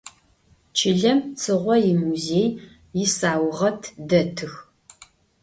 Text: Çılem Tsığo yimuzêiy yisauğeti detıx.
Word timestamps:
Çılem 0.77 1.19
Tsığo 1.37 1.75
yimuzêiy 1.83 2.49
yisauğeti 2.97 3.89
detıx. 4.09 4.53